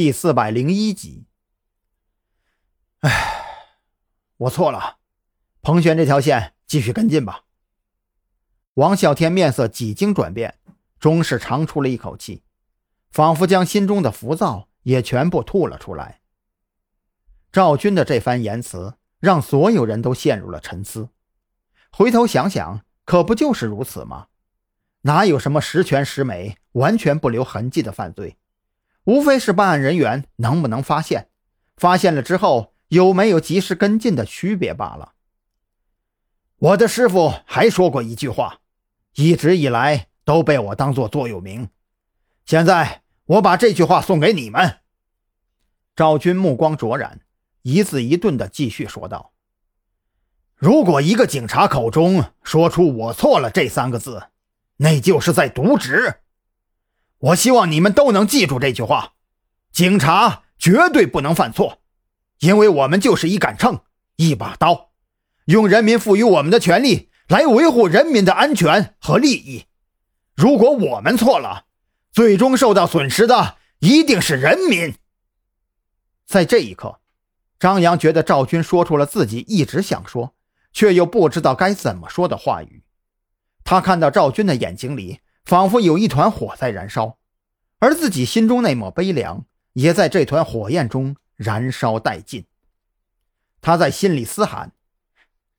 [0.00, 1.26] 第四百零一集。
[3.00, 3.44] 唉，
[4.38, 4.96] 我错了，
[5.60, 7.44] 彭璇这条线继续跟进吧。
[8.72, 10.58] 王啸天面色几经转变，
[10.98, 12.42] 终是长出了一口气，
[13.10, 16.22] 仿佛将心中的浮躁也全部吐了出来。
[17.52, 21.10] 赵军的这番言辞让所有人都陷入了沉思。
[21.92, 24.28] 回头想想，可不就是如此吗？
[25.02, 28.38] 哪有什么十全十美、完全不留痕迹的犯罪？
[29.04, 31.28] 无非是办案人员能不能发现，
[31.76, 35.12] 发现了之后有没有及时跟进的区别罢了。
[36.58, 38.60] 我的师傅还说过一句话，
[39.14, 41.68] 一直以来都被我当做座右铭。
[42.44, 44.78] 现在我把这句话送给你们。
[45.96, 47.20] 赵军目光灼然。
[47.62, 49.32] 一字一顿地继续说道
[50.56, 54.28] ：“如果一个警察口中说出‘我错了’这三个字，
[54.78, 56.22] 那就是在渎职。
[57.20, 59.12] 我希望你们都能记住这句话：
[59.70, 61.78] 警察绝对不能犯错，
[62.40, 63.80] 因为我们就是一杆秤，
[64.16, 64.90] 一把刀，
[65.44, 69.66] 用人民赋予我们的权利来维护人民的安全和利益。
[70.34, 71.66] 如果我们错了，
[72.10, 74.94] 最终受到损失的一定是人民。”
[76.26, 76.98] 在这一刻。
[77.58, 80.34] 张扬觉得赵军说出了自己一直想说，
[80.72, 82.84] 却又不知道该怎么说的话语。
[83.64, 87.18] 他看到赵军的眼睛里仿佛有一团火在燃烧，
[87.80, 92.46] 而自己心中那抹悲凉也在这团火焰中燃烧殆尽。
[93.60, 94.70] 他在心里嘶喊：“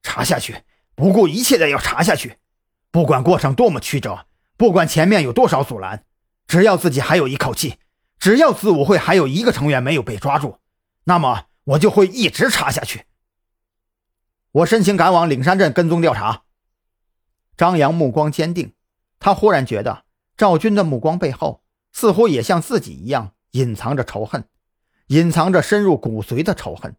[0.02, 0.64] 查下去，
[0.96, 2.38] 不顾一切的要查下去，
[2.90, 6.06] 不管过程多么曲折，不管前面有多少阻拦，
[6.48, 7.76] 只要自己还有一口气，
[8.18, 10.60] 只要子午会还有一个成员没有被抓住，
[11.04, 13.06] 那么。”我就会一直查下去。
[14.52, 16.44] 我申请赶往岭山镇跟踪调查。
[17.56, 18.74] 张扬目光坚定，
[19.22, 20.04] 他忽然觉得
[20.36, 24.46] 赵军的目光背后似乎也像自己一样隐藏着仇恨，
[25.08, 26.96] 隐藏着深入骨髓的仇恨。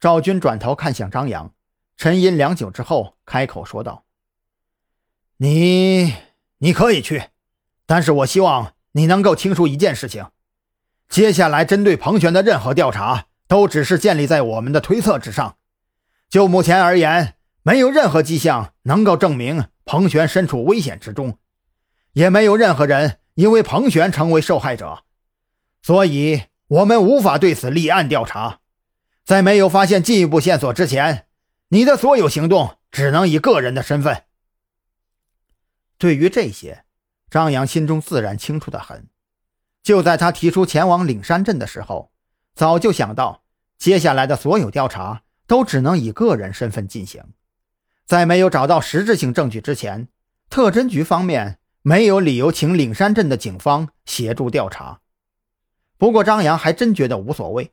[0.00, 1.54] 赵军转头看向张扬，
[1.96, 4.04] 沉吟良久之后开口说道
[5.38, 6.12] ：“你
[6.58, 7.28] 你可以去，
[7.86, 10.26] 但是我希望你能够清楚一件事情。”
[11.08, 15.56] 接下来，针对彭璇的任何调查，都只是建立在我们的推测之上。
[16.28, 21.38] 就目前而言，没有任何迹象能够证明彭璇身处危险之中，
[22.12, 25.04] 也没有任何人因为彭璇成为受害者，
[25.82, 28.60] 所以我们无法对此立案调查。
[29.24, 31.26] 在没有发现进一步线索之前，
[31.68, 34.24] 你的所有行动只能以个人的身份。
[35.96, 36.84] 对于这些，
[37.30, 39.08] 张扬心中自然清楚的很。
[39.84, 42.10] 就在他提出前往岭山镇的时候，
[42.54, 43.44] 早就想到
[43.78, 47.22] 接下来的所有调查都只能以个人身份进行。
[48.06, 50.08] 在没有找到实质性证据之前，
[50.50, 55.00] 特侦局方面没有理由请岭山镇的警方协助调查。
[55.96, 57.72] 不过张扬还真觉得无所谓，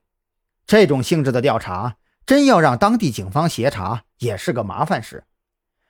[0.65, 5.25] 这种性质的调查真要让当地警方协查也是个麻烦事。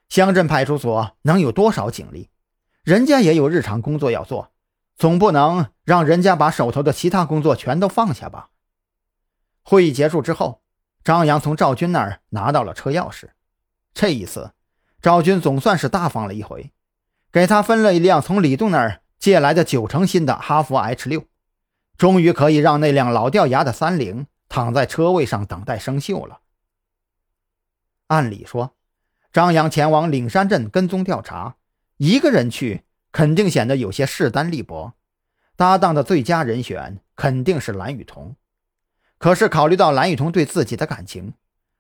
[0.07, 2.29] 乡镇派出所能有多少警力？
[2.83, 4.51] 人家也有日常工作要做。
[4.97, 8.49] 总不能让人家把手头的其他工作全都放下吧？
[9.61, 10.61] 会议结束之后，
[11.05, 13.29] 张扬从赵军那儿拿到了车钥匙。
[13.99, 14.53] 这一次，
[15.01, 16.71] 赵军总算是大方了一回，
[17.33, 21.25] 给他分了一辆从李栋那儿借来的九成新的哈弗 H 六，
[21.97, 26.39] 终于可以让那辆老掉牙的三菱躺在车位上等待生锈了。
[28.07, 28.73] 按理说，
[29.33, 31.57] 张扬前往岭山镇跟踪调查，
[31.97, 32.85] 一个人去。
[33.11, 34.93] 肯定显得有些势单力薄，
[35.55, 38.35] 搭档的最佳人选肯定是蓝雨桐。
[39.17, 41.33] 可是考虑到蓝雨桐对自己的感情，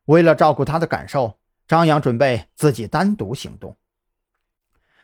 [0.05, 1.37] 为了照顾他的感受，
[1.69, 3.77] 张扬准备自己单独行动。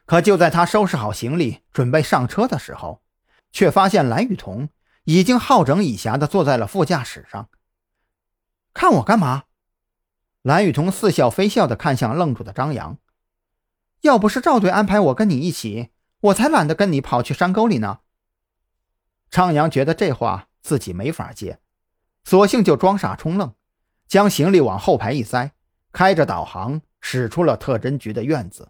[0.06, 3.04] 可就在他收拾好行李准备上车的时候，
[3.52, 4.68] 却发现蓝雨桐
[5.04, 7.50] 已经好整以暇地坐在了副驾驶上。
[8.74, 9.44] 看我干嘛？
[10.42, 12.98] 蓝雨桐似笑非笑地看向愣住的张扬。
[14.02, 15.92] 要不是赵队安排我跟你一起。
[16.22, 18.00] 我才懒得跟你跑去山沟里呢。
[19.30, 21.60] 张扬觉得这话自己没法接，
[22.24, 23.54] 索性就装傻充愣，
[24.08, 25.52] 将行李往后排一塞，
[25.96, 28.68] 开着导航驶出了特侦局的院子。